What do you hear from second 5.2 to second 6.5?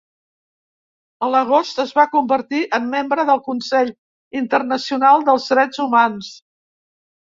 dels Drets Humans.